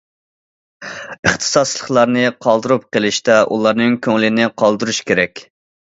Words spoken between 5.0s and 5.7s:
كېرەك.